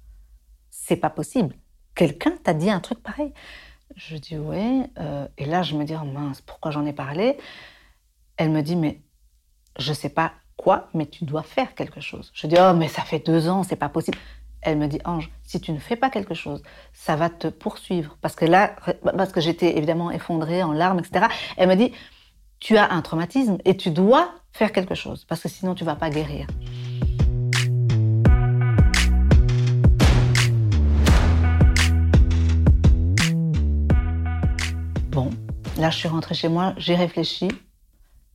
C'est 0.70 0.96
pas 0.96 1.10
possible. 1.10 1.56
Quelqu'un 1.96 2.36
t'a 2.44 2.54
dit 2.54 2.70
un 2.70 2.80
truc 2.80 3.02
pareil 3.02 3.34
Je 3.96 4.18
dis, 4.18 4.38
oui. 4.38 4.84
Euh, 5.00 5.28
et 5.38 5.46
là, 5.46 5.64
je 5.64 5.76
me 5.76 5.84
dis, 5.84 5.94
oh 6.00 6.06
mince, 6.06 6.42
pourquoi 6.42 6.72
j'en 6.72 6.86
ai 6.86 6.94
parlé? 6.94 7.38
Elle 8.38 8.50
me 8.50 8.62
dit, 8.62 8.76
mais 8.76 9.02
je 9.78 9.94
sais 9.94 10.10
pas 10.10 10.34
quoi, 10.58 10.90
mais 10.94 11.06
tu 11.06 11.26
dois 11.26 11.44
faire 11.44 11.76
quelque 11.76 12.02
chose. 12.02 12.32
Je 12.34 12.48
dis, 12.48 12.56
oh, 12.60 12.74
mais 12.74 12.88
ça 12.88 13.02
fait 13.02 13.20
deux 13.20 13.50
ans, 13.50 13.64
c'est 13.64 13.76
pas 13.76 13.90
possible. 13.90 14.18
Elle 14.62 14.78
me 14.78 14.88
dit, 14.88 15.00
Ange, 15.04 15.30
si 15.44 15.60
tu 15.60 15.72
ne 15.72 15.80
fais 15.80 15.96
pas 15.96 16.10
quelque 16.10 16.34
chose, 16.34 16.64
ça 16.94 17.16
va 17.16 17.30
te 17.30 17.48
poursuivre. 17.48 18.18
Parce 18.22 18.36
que 18.36 18.46
là, 18.46 18.76
parce 19.18 19.32
que 19.32 19.42
j'étais 19.42 19.78
évidemment 19.78 20.10
effondrée 20.10 20.64
en 20.64 20.72
larmes, 20.72 21.00
etc. 21.00 21.28
Elle 21.58 21.68
me 21.68 21.76
dit, 21.76 21.92
tu 22.60 22.78
as 22.78 22.92
un 22.92 23.02
traumatisme 23.02 23.58
et 23.66 23.76
tu 23.76 23.92
dois 23.92 24.34
faire 24.54 24.72
quelque 24.72 24.96
chose, 24.96 25.26
parce 25.26 25.42
que 25.42 25.50
sinon 25.50 25.76
tu 25.76 25.84
vas 25.84 25.96
pas 25.96 26.10
guérir. 26.10 26.48
Bon, 35.10 35.30
là 35.78 35.90
je 35.90 35.98
suis 35.98 36.08
rentrée 36.08 36.36
chez 36.36 36.50
moi, 36.50 36.74
j'ai 36.78 36.96
réfléchi. 36.96 37.50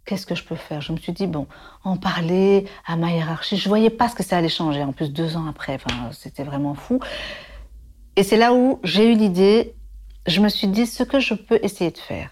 Qu'est-ce 0.04 0.24
que 0.24 0.34
je 0.34 0.42
peux 0.42 0.56
faire? 0.56 0.80
Je 0.80 0.92
me 0.92 0.96
suis 0.96 1.12
dit, 1.12 1.26
bon, 1.26 1.46
en 1.84 1.98
parler 1.98 2.66
à 2.86 2.96
ma 2.96 3.12
hiérarchie, 3.12 3.58
je 3.58 3.68
voyais 3.68 3.90
pas 3.90 4.08
ce 4.08 4.14
que 4.14 4.22
ça 4.22 4.38
allait 4.38 4.48
changer. 4.48 4.82
En 4.82 4.92
plus, 4.92 5.12
deux 5.12 5.36
ans 5.36 5.46
après, 5.46 5.74
enfin, 5.74 6.10
c'était 6.12 6.44
vraiment 6.44 6.74
fou. 6.74 6.98
Et 8.16 8.22
c'est 8.22 8.38
là 8.38 8.54
où 8.54 8.80
j'ai 8.84 9.12
eu 9.12 9.14
l'idée, 9.14 9.74
je 10.26 10.40
me 10.40 10.48
suis 10.48 10.66
dit, 10.66 10.86
ce 10.86 11.02
que 11.02 11.20
je 11.20 11.34
peux 11.34 11.60
essayer 11.62 11.90
de 11.90 11.98
faire, 11.98 12.30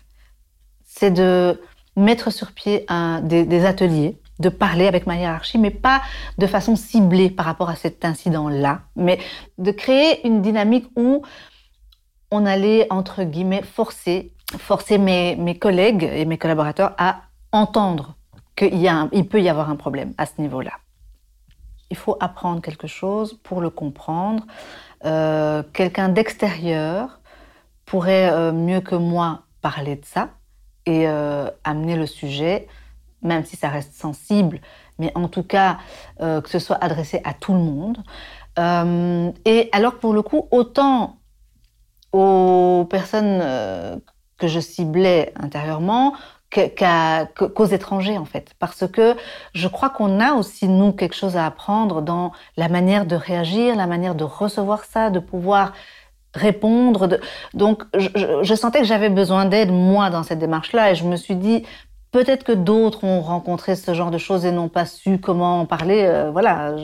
c'est 0.86 1.10
de 1.10 1.60
mettre 1.96 2.30
sur 2.30 2.52
pied 2.52 2.86
des, 3.22 3.64
ateliers, 3.64 4.18
de 4.38 4.48
parler 4.48 4.86
avec 4.86 5.06
ma 5.06 5.16
hiérarchie, 5.16 5.58
mais 5.58 5.70
pas 5.70 6.02
de 6.38 6.46
façon 6.46 6.76
ciblée 6.76 7.30
par 7.30 7.46
rapport 7.46 7.70
à 7.70 7.74
cet 7.74 8.04
incident-là, 8.04 8.82
mais 8.94 9.18
de 9.58 9.70
créer 9.70 10.26
une 10.26 10.42
dynamique 10.42 10.86
où 10.94 11.22
on 12.30 12.44
allait, 12.44 12.86
entre 12.90 13.24
guillemets, 13.24 13.62
forcer, 13.62 14.32
forcer 14.58 14.98
mes, 14.98 15.58
collègues 15.58 16.08
et 16.12 16.24
mes 16.26 16.38
collaborateurs 16.38 16.94
à 16.98 17.22
entendre 17.52 18.16
qu'il 18.56 19.28
peut 19.28 19.40
y 19.40 19.48
avoir 19.48 19.70
un 19.70 19.76
problème 19.76 20.12
à 20.18 20.26
ce 20.26 20.32
niveau-là. 20.38 20.72
Il 21.90 21.96
faut 21.96 22.16
apprendre 22.20 22.60
quelque 22.60 22.88
chose 22.88 23.38
pour 23.42 23.60
le 23.60 23.70
comprendre. 23.70 24.44
Euh, 25.04 25.62
quelqu'un 25.72 26.08
d'extérieur 26.08 27.20
pourrait 27.84 28.30
euh, 28.32 28.52
mieux 28.52 28.80
que 28.80 28.96
moi 28.96 29.42
parler 29.62 29.96
de 29.96 30.04
ça, 30.04 30.30
et 30.86 31.08
euh, 31.08 31.50
amener 31.64 31.96
le 31.96 32.06
sujet, 32.06 32.68
même 33.22 33.44
si 33.44 33.56
ça 33.56 33.68
reste 33.68 33.94
sensible, 33.94 34.60
mais 34.98 35.12
en 35.14 35.28
tout 35.28 35.42
cas 35.42 35.78
euh, 36.20 36.40
que 36.40 36.48
ce 36.48 36.58
soit 36.58 36.78
adressé 36.82 37.20
à 37.24 37.34
tout 37.34 37.52
le 37.52 37.60
monde. 37.60 37.98
Euh, 38.58 39.30
et 39.44 39.68
alors 39.72 39.96
pour 39.96 40.12
le 40.12 40.22
coup, 40.22 40.48
autant 40.50 41.18
aux 42.12 42.86
personnes 42.88 44.00
que 44.38 44.46
je 44.46 44.60
ciblais 44.60 45.32
intérieurement 45.36 46.14
qu'aux 46.50 47.66
étrangers 47.66 48.16
en 48.16 48.24
fait, 48.24 48.54
parce 48.58 48.86
que 48.86 49.16
je 49.52 49.68
crois 49.68 49.90
qu'on 49.90 50.20
a 50.20 50.32
aussi 50.34 50.68
nous 50.68 50.92
quelque 50.92 51.14
chose 51.14 51.36
à 51.36 51.44
apprendre 51.44 52.00
dans 52.00 52.32
la 52.56 52.68
manière 52.68 53.04
de 53.04 53.16
réagir, 53.16 53.76
la 53.76 53.86
manière 53.86 54.14
de 54.14 54.24
recevoir 54.24 54.84
ça, 54.84 55.10
de 55.10 55.18
pouvoir 55.18 55.72
répondre. 56.36 57.18
Donc, 57.54 57.84
je, 57.96 58.54
sentais 58.54 58.80
que 58.80 58.86
j'avais 58.86 59.10
besoin 59.10 59.44
d'aide, 59.44 59.70
moi, 59.70 60.10
dans 60.10 60.22
cette 60.22 60.38
démarche-là. 60.38 60.92
Et 60.92 60.94
je 60.94 61.04
me 61.04 61.16
suis 61.16 61.36
dit, 61.36 61.64
peut-être 62.12 62.44
que 62.44 62.52
d'autres 62.52 63.04
ont 63.04 63.20
rencontré 63.20 63.76
ce 63.76 63.94
genre 63.94 64.10
de 64.10 64.18
choses 64.18 64.44
et 64.46 64.52
n'ont 64.52 64.68
pas 64.68 64.86
su 64.86 65.18
comment 65.18 65.60
en 65.60 65.66
parler. 65.66 66.02
Euh, 66.04 66.30
voilà, 66.30 66.76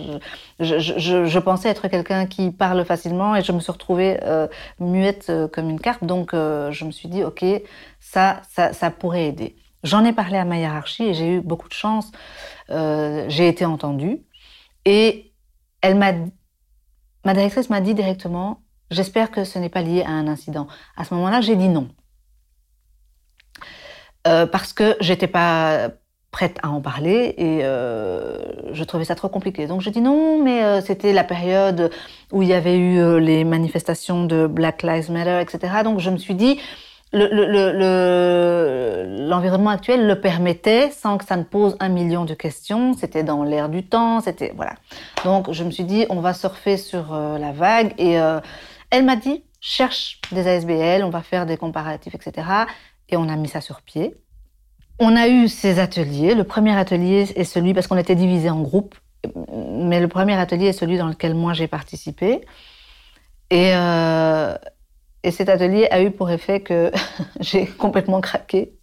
je, 0.60 0.78
je, 0.78 1.38
pensais 1.38 1.68
être 1.68 1.88
quelqu'un 1.88 2.26
qui 2.26 2.50
parle 2.50 2.84
facilement 2.84 3.36
et 3.36 3.42
je 3.42 3.52
me 3.52 3.60
suis 3.60 3.72
retrouvée 3.72 4.18
euh, 4.24 4.46
muette 4.78 5.26
euh, 5.30 5.48
comme 5.48 5.70
une 5.70 5.80
carte. 5.80 6.04
Donc, 6.04 6.30
je 6.32 6.84
me 6.84 6.90
suis 6.90 7.08
dit, 7.08 7.24
OK, 7.24 7.44
ça, 8.00 8.42
ça, 8.50 8.72
ça 8.72 8.90
pourrait 8.90 9.26
aider. 9.26 9.56
J'en 9.84 10.04
ai 10.04 10.12
parlé 10.12 10.36
à 10.36 10.44
ma 10.44 10.58
hiérarchie 10.58 11.04
et 11.04 11.14
j'ai 11.14 11.36
eu 11.36 11.40
beaucoup 11.40 11.68
de 11.68 11.74
chance. 11.74 12.12
j'ai 12.68 13.48
été 13.48 13.64
entendue. 13.64 14.22
Et 14.84 15.32
elle 15.80 15.96
m'a, 15.96 16.12
ma 17.24 17.34
directrice 17.34 17.70
m'a 17.70 17.80
dit 17.80 17.94
directement, 17.94 18.62
J'espère 18.92 19.30
que 19.30 19.44
ce 19.44 19.58
n'est 19.58 19.70
pas 19.70 19.82
lié 19.82 20.02
à 20.02 20.10
un 20.10 20.28
incident. 20.28 20.66
À 20.96 21.04
ce 21.04 21.14
moment-là, 21.14 21.40
j'ai 21.40 21.56
dit 21.56 21.68
non. 21.68 21.88
Euh, 24.26 24.46
parce 24.46 24.72
que 24.72 24.96
j'étais 25.00 25.26
pas 25.26 25.88
prête 26.30 26.58
à 26.62 26.70
en 26.70 26.80
parler 26.80 27.34
et 27.36 27.60
euh, 27.62 28.38
je 28.72 28.84
trouvais 28.84 29.04
ça 29.04 29.16
trop 29.16 29.28
compliqué. 29.28 29.66
Donc 29.66 29.80
j'ai 29.80 29.90
dit 29.90 30.00
non, 30.00 30.42
mais 30.42 30.62
euh, 30.62 30.80
c'était 30.80 31.12
la 31.12 31.24
période 31.24 31.90
où 32.30 32.42
il 32.42 32.48
y 32.48 32.54
avait 32.54 32.78
eu 32.78 33.20
les 33.20 33.44
manifestations 33.44 34.24
de 34.24 34.46
Black 34.46 34.82
Lives 34.82 35.10
Matter, 35.10 35.40
etc. 35.40 35.82
Donc 35.82 35.98
je 35.98 36.10
me 36.10 36.18
suis 36.18 36.34
dit, 36.34 36.60
l'environnement 37.12 39.70
le, 39.70 39.74
actuel 39.74 40.06
le 40.06 40.20
permettait 40.20 40.90
sans 40.90 41.18
que 41.18 41.24
ça 41.24 41.36
ne 41.36 41.42
pose 41.42 41.76
un 41.80 41.88
million 41.88 42.24
de 42.24 42.34
questions. 42.34 42.94
C'était 42.94 43.24
dans 43.24 43.42
l'air 43.42 43.68
du 43.68 43.84
temps, 43.84 44.20
c'était 44.20 44.52
voilà. 44.54 44.74
Donc 45.24 45.50
je 45.50 45.64
me 45.64 45.70
suis 45.70 45.84
dit, 45.84 46.06
on 46.10 46.20
va 46.20 46.32
surfer 46.32 46.76
sur 46.76 47.12
la 47.12 47.52
vague 47.52 47.92
et 47.98 48.18
elle 48.92 49.06
m'a 49.06 49.16
dit, 49.16 49.42
cherche 49.58 50.20
des 50.32 50.46
ASBL, 50.46 51.02
on 51.02 51.08
va 51.08 51.22
faire 51.22 51.46
des 51.46 51.56
comparatifs, 51.56 52.14
etc. 52.14 52.46
Et 53.08 53.16
on 53.16 53.28
a 53.28 53.36
mis 53.36 53.48
ça 53.48 53.62
sur 53.62 53.80
pied. 53.80 54.14
On 54.98 55.16
a 55.16 55.28
eu 55.28 55.48
ces 55.48 55.78
ateliers. 55.78 56.34
Le 56.34 56.44
premier 56.44 56.76
atelier 56.76 57.32
est 57.34 57.44
celui, 57.44 57.72
parce 57.72 57.86
qu'on 57.86 57.96
était 57.96 58.14
divisé 58.14 58.50
en 58.50 58.60
groupes, 58.60 58.94
mais 59.34 59.98
le 59.98 60.08
premier 60.08 60.34
atelier 60.34 60.66
est 60.66 60.72
celui 60.74 60.98
dans 60.98 61.08
lequel 61.08 61.34
moi 61.34 61.54
j'ai 61.54 61.68
participé. 61.68 62.42
Et, 63.48 63.70
euh, 63.74 64.54
et 65.22 65.30
cet 65.30 65.48
atelier 65.48 65.88
a 65.90 66.02
eu 66.02 66.10
pour 66.10 66.30
effet 66.30 66.60
que 66.60 66.92
j'ai 67.40 67.66
complètement 67.66 68.20
craqué. 68.20 68.74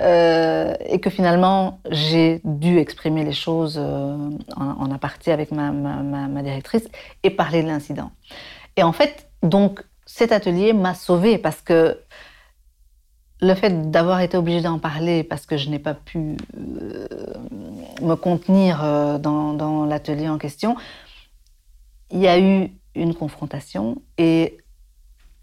Euh, 0.00 0.74
et 0.86 1.00
que 1.00 1.10
finalement 1.10 1.80
j'ai 1.90 2.40
dû 2.44 2.78
exprimer 2.78 3.24
les 3.24 3.32
choses 3.32 3.80
euh, 3.82 4.30
en, 4.56 4.90
aparté 4.92 5.32
avec 5.32 5.50
ma, 5.50 5.72
ma 5.72 6.42
directrice 6.44 6.88
et 7.24 7.30
parler 7.30 7.64
de 7.64 7.66
l'incident. 7.66 8.12
Et 8.80 8.82
en 8.82 8.92
fait, 8.92 9.28
donc, 9.42 9.84
cet 10.06 10.32
atelier 10.32 10.72
m'a 10.72 10.94
sauvée 10.94 11.36
parce 11.36 11.60
que 11.60 12.00
le 13.42 13.54
fait 13.54 13.90
d'avoir 13.90 14.22
été 14.22 14.38
obligée 14.38 14.62
d'en 14.62 14.78
parler 14.78 15.22
parce 15.22 15.44
que 15.44 15.58
je 15.58 15.68
n'ai 15.68 15.78
pas 15.78 15.92
pu 15.92 16.38
euh, 16.56 17.06
me 18.00 18.14
contenir 18.14 18.82
euh, 18.82 19.18
dans, 19.18 19.84
l'atelier 19.84 20.30
en 20.30 20.38
question, 20.38 20.76
il 22.10 22.20
y 22.20 22.26
a 22.26 22.40
eu 22.40 22.70
une 22.94 23.14
confrontation 23.14 24.00
et 24.16 24.56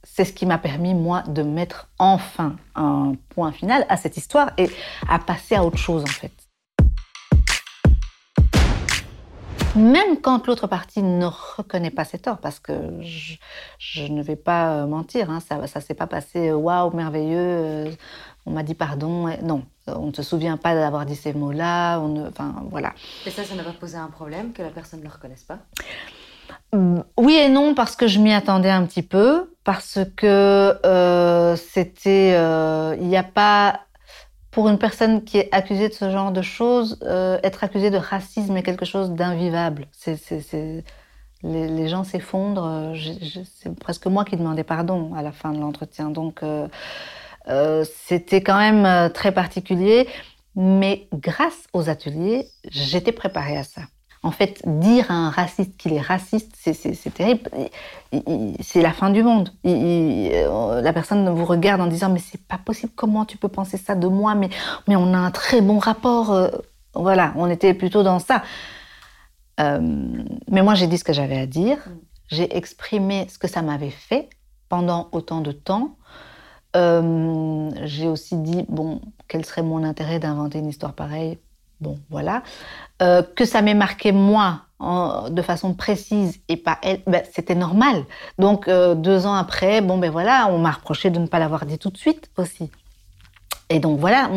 c'est 0.02 0.26
ce 0.26 0.34
qui 0.34 0.48
m'a 0.48 0.58
permis, 0.58 0.96
moi, 0.96 1.22
de 1.28 1.44
mettre 1.44 1.90
enfin 2.00 2.56
un 2.74 3.14
point 3.30 3.52
final 3.52 3.86
à 3.88 3.98
cette 3.98 4.18
histoire 4.18 4.50
et 4.58 4.68
à 5.08 5.20
passer 5.20 5.54
à 5.54 5.64
autre 5.64 5.78
chose, 5.78 6.02
en 6.02 6.08
fait. 6.08 6.47
Même 9.78 10.20
quand 10.22 10.48
l'autre 10.48 10.68
partie 10.68 11.02
ne 11.02 11.26
reconnaît 11.26 11.92
pas 11.92 12.04
ses 12.04 12.20
torts, 12.20 12.40
parce 12.40 12.60
que 12.60 12.74
je, 13.02 14.08
ne 14.12 14.22
vais 14.22 14.36
pas 14.36 14.74
euh, 14.74 14.88
mentir, 14.88 15.30
hein, 15.30 15.40
ça 15.40 15.58
ne 15.58 15.68
s'est 15.68 15.94
pas 15.94 16.08
passé 16.08 16.50
euh, 16.50 16.56
waouh, 16.56 16.94
merveilleux, 16.96 17.38
euh, 17.38 17.92
on 18.46 18.52
m'a 18.52 18.64
dit 18.64 18.74
pardon. 18.74 19.28
Non, 19.44 19.64
on 19.88 20.08
ne 20.08 20.14
se 20.14 20.24
souvient 20.24 20.58
pas 20.58 20.74
d'avoir 20.74 21.06
dit 21.06 21.16
ces 21.16 21.34
mots-là, 21.34 22.00
enfin 22.00 22.56
voilà. 22.70 22.94
Et 23.26 23.32
ça, 23.32 23.44
ça 23.44 23.56
n'a 23.56 23.64
pas 23.64 23.74
posé 23.74 23.98
un 23.98 24.08
problème 24.08 24.52
que 24.54 24.62
la 24.62 24.70
personne 24.70 25.00
ne 25.00 25.06
le 25.06 25.12
reconnaisse 25.12 25.44
pas? 25.44 25.60
Hum, 26.74 27.04
oui 27.18 27.36
et 27.36 27.50
non, 27.50 27.76
parce 27.76 27.96
que 27.96 28.08
je 28.08 28.20
m'y 28.20 28.34
attendais 28.34 28.70
un 28.70 28.86
petit 28.86 29.04
peu, 29.04 29.54
parce 29.64 30.00
que 30.16 31.56
c'était, 31.58 32.32
il 33.00 33.08
n'y 33.08 33.18
a 33.18 33.24
pas 33.24 33.82
pour 34.58 34.70
une 34.70 34.80
personne 34.80 35.24
qui 35.24 35.38
est 35.38 35.50
accusée 35.52 35.88
de 35.88 35.94
ce 35.94 36.10
genre 36.10 36.32
de 36.32 36.42
choses, 36.42 36.98
euh, 37.04 37.38
être 37.44 37.64
accusée 37.64 37.92
de 37.92 37.98
racisme 37.98 38.58
est 38.58 38.64
quelque 38.64 38.86
chose 38.86 39.12
d'invivable. 39.12 39.86
Les, 41.44 41.88
gens 41.88 42.04
s'effondrent. 42.04 42.92
C'est 43.46 43.78
presque 43.78 44.08
moi 44.08 44.26
qui 44.26 44.36
demandais 44.36 44.64
pardon 44.64 45.14
à 45.14 45.22
la 45.22 45.32
fin 45.32 45.52
de 45.52 45.60
l'entretien. 45.60 46.10
Donc, 46.10 46.42
euh, 46.42 47.86
C'était 48.08 48.42
quand 48.42 48.58
même 48.58 49.12
très 49.12 49.32
particulier, 49.32 50.08
mais 50.56 51.08
grâce 51.14 51.68
aux 51.74 51.88
ateliers, 51.88 52.48
j'étais 52.68 53.12
préparée 53.12 53.58
à 53.58 53.64
ça. 53.64 53.84
En 54.24 54.32
fait, 54.32 54.62
dire 54.66 55.12
à 55.12 55.14
un 55.14 55.30
raciste 55.30 55.78
qu'il 55.78 55.94
est 55.94 56.02
raciste, 56.02 56.56
c'est 56.58 57.14
terrible. 57.14 57.50
C'est 58.62 58.82
la 58.82 58.92
fin 58.92 59.10
du 59.10 59.24
monde. 59.24 59.52
Euh, 59.66 60.82
la 60.82 60.94
personne 60.94 61.30
vous 61.30 61.46
regarde 61.46 61.82
en 61.82 61.88
disant 61.88 62.10
mais 62.10 62.20
c'est 62.20 62.42
pas 62.42 62.58
possible. 62.58 62.92
Comment 62.96 63.26
tu 63.26 63.38
peux 63.38 63.48
penser 63.48 63.78
ça 63.78 63.96
de 63.96 64.08
moi? 64.08 64.34
Mais 64.36 64.50
mais 64.88 64.96
on 64.96 65.14
a 65.14 65.18
un 65.18 65.32
très 65.32 65.62
bon 65.62 65.78
rapport. 65.78 66.32
Euh, 66.32 66.50
voilà, 66.96 67.34
on 67.36 67.50
était 67.50 67.74
plutôt 67.74 68.04
dans 68.04 68.20
ça. 68.20 68.44
Euh, 69.60 69.80
mais 70.50 70.62
moi, 70.62 70.74
j'ai 70.74 70.88
dit 70.88 70.98
ce 70.98 71.04
que 71.04 71.14
j'avais 71.14 71.38
à 71.38 71.46
dire. 71.46 71.78
J'ai 72.28 72.56
exprimé 72.58 73.28
ce 73.30 73.38
que 73.38 73.48
ça 73.48 73.62
m'avait 73.62 73.92
fait 73.92 74.30
pendant 74.68 75.10
autant 75.12 75.42
de 75.42 75.52
temps. 75.52 75.96
j'ai 76.74 78.08
aussi 78.08 78.36
dit 78.38 78.66
bon, 78.68 79.02
quel 79.28 79.46
serait 79.46 79.64
mon 79.64 79.84
intérêt 79.84 80.20
d'inventer 80.20 80.60
une 80.60 80.70
histoire 80.70 80.94
pareille 80.94 81.38
Bon, 81.80 82.00
voilà. 82.10 82.44
Euh, 83.02 83.22
que 83.22 83.46
ça 83.46 83.62
m'ait 83.62 83.76
marqué 83.76 84.12
moi 84.12 84.62
de 84.80 85.42
façon 85.42 85.74
précise 85.74 86.40
et 86.50 86.58
pas 86.58 86.78
elle, 86.84 87.02
ben, 87.08 87.24
c'était 87.34 87.56
normal. 87.56 88.06
Donc 88.38 88.68
euh, 88.68 88.94
deux 88.94 89.26
ans 89.26 89.34
après, 89.34 89.82
bon 89.82 89.98
ben 89.98 90.12
voilà, 90.12 90.48
on 90.52 90.60
m'a 90.60 90.72
reproché 90.72 91.10
de 91.10 91.18
ne 91.20 91.26
pas 91.26 91.40
l'avoir 91.40 91.66
dit 91.66 91.80
tout 91.80 91.90
de 91.90 91.98
suite 91.98 92.30
aussi. 92.38 92.70
Et 93.70 93.80
donc 93.80 94.00
voilà, 94.00 94.30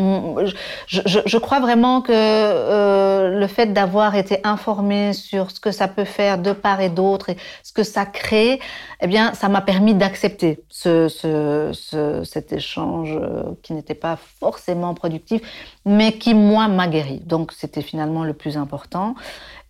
je, 0.87 1.37
crois 1.37 1.61
vraiment 1.61 2.01
que 2.01 2.11
euh, 2.13 3.39
le 3.39 3.47
fait 3.47 3.67
d'avoir 3.67 4.15
été 4.15 4.39
informé 4.43 5.13
sur 5.13 5.51
ce 5.51 5.61
que 5.61 5.71
ça 5.71 5.87
peut 5.87 6.03
faire 6.03 6.37
de 6.37 6.51
part 6.51 6.81
et 6.81 6.89
d'autre 6.89 7.29
et 7.29 7.37
ce 7.63 7.71
que 7.71 7.83
ça 7.83 8.05
crée, 8.05 8.59
eh 8.99 9.07
bien, 9.07 9.33
ça 9.33 9.47
m'a 9.47 9.61
permis 9.61 9.95
d'accepter 9.95 10.59
ce, 10.67 11.07
ce, 11.07 12.23
cet 12.25 12.51
échange 12.51 13.17
euh, 13.21 13.43
qui 13.63 13.71
n'était 13.71 13.95
pas 13.95 14.17
forcément 14.17 14.93
productif, 14.93 15.41
mais 15.85 16.17
qui 16.17 16.33
moi 16.33 16.67
m'a 16.67 16.89
guéri. 16.89 17.21
Donc 17.25 17.53
c'était 17.53 17.81
finalement 17.81 18.25
le 18.25 18.33
plus 18.33 18.57
important. 18.57 19.15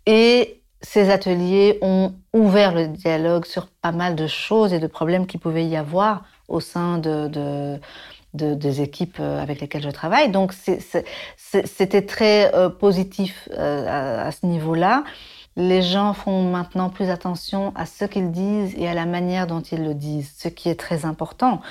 Et 0.08 0.62
ces 0.82 1.12
ateliers 1.12 1.78
ont 1.84 2.16
ouvert 2.34 2.74
le 2.74 2.88
dialogue 2.88 3.46
sur 3.46 3.68
pas 3.68 3.92
mal 3.92 4.16
de 4.16 4.26
choses 4.26 4.74
et 4.74 4.80
de 4.80 4.88
problèmes 4.88 5.28
qui 5.28 5.38
pouvaient 5.38 5.68
y 5.68 5.78
avoir 5.78 6.24
au 6.48 6.60
sein 6.60 6.98
de, 6.98 7.28
de 7.28 7.80
des 8.34 8.82
équipes 8.82 9.18
euh, 9.20 9.42
avec 9.42 9.62
lesquelles 9.62 9.84
je 9.84 9.90
travaille. 9.90 10.30
Donc 10.30 10.54
c'était 11.38 12.02
très 12.06 12.54
euh, 12.56 12.70
positif 12.70 13.50
euh, 13.52 14.28
à, 14.28 14.32
ce 14.32 14.46
niveau-là. 14.46 15.04
Les 15.58 15.82
gens 15.82 16.14
font 16.14 16.44
maintenant 16.44 16.90
plus 16.90 17.10
attention 17.10 17.74
à 17.76 17.86
ce 17.86 18.06
qu'ils 18.06 18.32
disent 18.32 18.74
et 18.78 18.88
à 18.88 18.94
la 18.94 19.06
manière 19.06 19.48
dont 19.48 19.60
ils 19.60 19.84
le 19.84 19.94
disent, 19.94 20.34
ce 20.38 20.48
qui 20.48 20.70
est 20.70 20.80
très 20.80 21.06
important. 21.06 21.62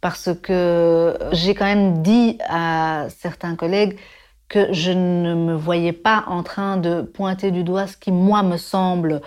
Parce 0.00 0.30
que 0.42 1.18
j'ai 1.32 1.54
quand 1.54 1.66
même 1.66 2.02
dit 2.02 2.38
à 2.48 3.06
certains 3.10 3.54
collègues 3.54 3.98
que 4.48 4.72
je 4.72 4.92
ne 4.92 5.34
me 5.34 5.54
voyais 5.54 5.92
pas 5.92 6.24
en 6.28 6.42
train 6.42 6.76
de 6.76 7.02
pointer 7.02 7.50
du 7.50 7.64
doigt 7.64 7.86
ce 7.86 7.96
qui, 7.96 8.12
moi, 8.12 8.42
me 8.42 8.56
semble 8.56 9.20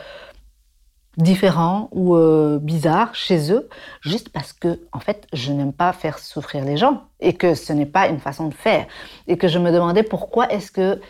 différents 1.19 1.89
ou 1.91 2.15
euh, 2.15 2.59
bizarres 2.59 3.13
chez 3.13 3.51
eux, 3.51 3.67
juste 4.01 4.29
parce 4.29 4.53
que, 4.53 4.79
en 4.93 4.99
fait, 4.99 5.27
je 5.33 5.51
n'aime 5.51 5.73
pas 5.73 5.91
faire 5.91 6.17
souffrir 6.17 6.63
les 6.63 6.77
gens 6.77 7.03
et 7.19 7.33
que 7.33 7.55
ce 7.55 7.73
n'est 7.73 7.85
pas 7.85 8.07
une 8.07 8.19
façon 8.19 8.47
de 8.47 8.53
faire. 8.53 8.87
Et 9.27 9.37
que 9.37 9.47
je 9.47 9.59
me 9.59 9.71
demandais 9.71 10.03
pourquoi 10.03 10.51
est-ce 10.51 10.71
que 10.71 11.01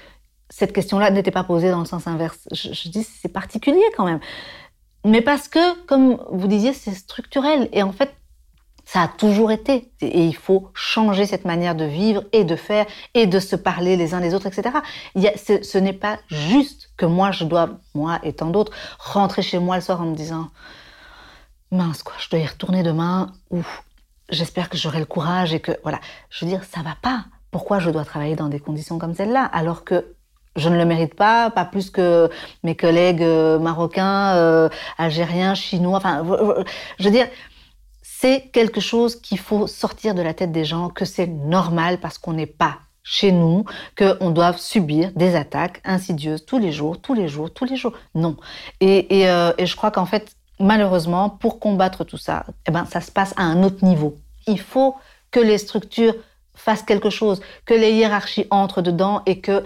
cette 0.49 0.73
question-là 0.73 1.11
n'était 1.11 1.31
pas 1.31 1.43
posée 1.43 1.69
dans 1.69 1.79
le 1.79 1.85
sens 1.85 2.07
inverse. 2.07 2.39
Je, 2.51 2.73
je 2.73 2.89
dis, 2.89 3.03
c'est 3.03 3.31
particulier 3.31 3.83
quand 3.95 4.05
même. 4.05 4.19
Mais 5.05 5.21
parce 5.21 5.47
que, 5.47 5.79
comme 5.85 6.17
vous 6.31 6.47
disiez, 6.47 6.73
c'est 6.73 6.95
structurel. 6.95 7.69
Et 7.71 7.83
en 7.83 7.91
fait, 7.91 8.11
ça 8.91 9.03
a 9.03 9.07
toujours 9.07 9.51
été. 9.51 9.91
Et 10.01 10.25
il 10.25 10.35
faut 10.35 10.71
changer 10.73 11.27
cette 11.27 11.45
manière 11.45 11.75
de 11.75 11.85
vivre 11.85 12.23
et 12.31 12.43
de 12.43 12.55
faire 12.55 12.87
et 13.13 13.27
de 13.27 13.39
se 13.39 13.55
parler 13.55 13.95
les 13.95 14.15
uns 14.15 14.19
les 14.19 14.33
autres, 14.33 14.47
etc. 14.47 14.77
Il 15.13 15.21
y 15.21 15.27
a, 15.27 15.33
ce, 15.37 15.77
n'est 15.77 15.93
pas 15.93 16.17
juste 16.27 16.89
que 16.97 17.05
moi, 17.05 17.29
je 17.29 17.43
dois, 17.43 17.69
moi 17.93 18.19
et 18.23 18.33
tant 18.33 18.49
d'autres, 18.49 18.71
rentrer 18.97 19.43
chez 19.43 19.59
moi 19.59 19.75
le 19.75 19.83
soir 19.83 20.01
en 20.01 20.05
me 20.05 20.15
disant 20.15 20.49
mince 21.71 22.01
quoi, 22.01 22.15
je 22.17 22.31
dois 22.31 22.39
y 22.39 22.47
retourner 22.47 22.81
demain 22.81 23.31
ou 23.51 23.61
j'espère 24.29 24.69
que 24.69 24.77
j'aurai 24.77 24.97
le 24.97 25.05
courage 25.05 25.53
et 25.53 25.59
que 25.59 25.73
voilà. 25.83 25.99
Je 26.31 26.43
veux 26.43 26.49
dire, 26.49 26.63
ça 26.63 26.81
va 26.81 26.95
pas. 26.99 27.25
Pourquoi 27.51 27.77
je 27.77 27.91
dois 27.91 28.05
travailler 28.05 28.35
dans 28.35 28.49
des 28.49 28.59
conditions 28.59 28.97
comme 28.97 29.13
celle-là 29.13 29.45
alors 29.45 29.83
que 29.83 30.15
je 30.55 30.69
ne 30.69 30.77
le 30.77 30.85
mérite 30.85 31.13
pas, 31.13 31.49
pas 31.49 31.65
plus 31.65 31.89
que 31.89 32.29
mes 32.63 32.75
collègues 32.75 33.23
euh, 33.23 33.59
marocains, 33.59 34.35
euh, 34.35 34.69
algériens, 34.97 35.55
chinois. 35.55 35.97
Enfin, 35.97 36.23
je 36.99 37.03
veux 37.03 37.11
dire, 37.11 37.27
c'est 38.21 38.49
quelque 38.51 38.81
chose 38.81 39.15
qu'il 39.15 39.39
faut 39.39 39.65
sortir 39.65 40.13
de 40.13 40.21
la 40.21 40.33
tête 40.33 40.51
des 40.51 40.65
gens, 40.65 40.89
que 40.89 41.05
c'est 41.05 41.27
normal 41.27 42.01
parce 42.01 42.17
qu'on 42.17 42.33
n'est 42.33 42.45
pas 42.45 42.79
chez 43.01 43.31
nous, 43.31 43.63
qu'on 43.97 44.31
doit 44.31 44.51
subir 44.57 45.13
des 45.15 45.35
attaques 45.35 45.81
insidieuses 45.85 46.45
tous 46.45 46.59
les 46.59 46.73
jours, 46.73 46.99
tous 46.99 47.13
les 47.13 47.29
jours, 47.29 47.49
tous 47.53 47.63
les 47.63 47.77
jours. 47.77 47.93
Non. 48.15 48.35
Et, 48.81 49.21
et, 49.21 49.29
euh, 49.29 49.53
et 49.57 49.65
je 49.65 49.73
crois 49.77 49.89
qu'en 49.89 50.05
fait, 50.05 50.35
malheureusement, 50.59 51.29
pour 51.29 51.61
combattre 51.61 52.03
tout 52.03 52.17
ça, 52.17 52.45
eh 52.67 52.71
ben, 52.71 52.85
ça 52.85 52.99
se 52.99 53.09
passe 53.09 53.33
à 53.37 53.43
un 53.43 53.63
autre 53.63 53.85
niveau. 53.85 54.17
Il 54.47 54.59
faut 54.59 54.97
que 55.31 55.39
les 55.39 55.57
structures 55.57 56.15
fassent 56.53 56.83
quelque 56.83 57.09
chose, 57.09 57.39
que 57.65 57.73
les 57.73 57.93
hiérarchies 57.93 58.47
entrent 58.51 58.81
dedans 58.81 59.21
et 59.27 59.39
que 59.39 59.63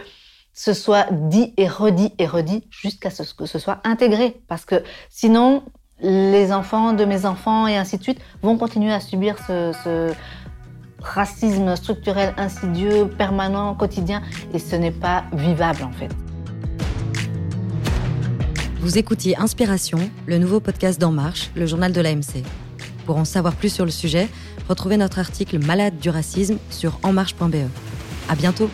ce 0.54 0.74
soit 0.74 1.08
dit 1.12 1.56
et 1.58 1.68
redit 1.68 2.14
et 2.20 2.28
redit 2.28 2.64
jusqu'à 2.70 3.10
ce 3.10 3.34
que 3.34 3.48
ce 3.48 3.58
soit 3.58 3.82
intégré. 3.84 4.40
Parce 4.48 4.64
que 4.64 4.84
sinon, 5.10 5.64
les 6.02 6.52
enfants 6.52 6.94
de 6.94 7.06
mes 7.06 7.26
enfants 7.26 7.68
et 7.68 7.78
ainsi 7.78 7.98
de 7.98 8.04
suite 8.04 8.20
vont 8.42 8.58
continuer 8.58 8.94
à 8.94 9.00
subir 9.00 9.36
ce, 9.48 10.14
racisme 11.02 11.76
structurel 11.76 12.34
insidieux, 12.38 13.10
permanent, 13.10 13.76
quotidien, 13.76 14.22
et 14.54 14.60
ce 14.60 14.78
n'est 14.78 14.92
pas 14.92 15.26
vivable 15.34 15.84
en 15.84 15.92
fait. 15.92 16.10
Vous 18.80 18.98
écoutiez 18.98 19.38
Inspiration, 19.38 20.00
le 20.26 20.38
nouveau 20.38 20.62
podcast 20.62 21.00
d'En 21.00 21.12
Marche, 21.12 21.52
le 21.56 21.66
journal 21.66 21.92
de 21.92 22.02
l'AMC. 22.02 22.44
Pour 23.06 23.18
en 23.18 23.26
savoir 23.26 23.56
plus 23.56 23.70
sur 23.70 23.84
le 23.84 23.92
sujet, 23.92 24.30
retrouvez 24.70 24.96
notre 24.96 25.20
article 25.20 25.60
Malade 25.60 26.00
du 26.00 26.10
racisme 26.10 26.58
sur 26.70 27.00
enmarche.be. 27.04 27.68
À 28.30 28.36
bientôt! 28.36 28.70